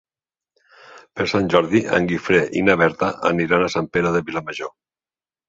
Per 1.19 1.27
Sant 1.33 1.49
Jordi 1.55 1.81
en 1.97 2.07
Guifré 2.13 2.41
i 2.61 2.65
na 2.71 2.77
Berta 2.83 3.11
aniran 3.33 3.67
a 3.67 3.71
Sant 3.77 3.93
Pere 3.95 4.17
de 4.19 4.25
Vilamajor. 4.33 4.75